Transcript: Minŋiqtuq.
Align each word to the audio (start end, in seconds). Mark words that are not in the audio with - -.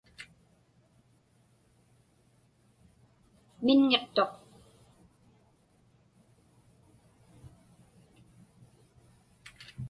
Minŋiqtuq. 3.65 4.31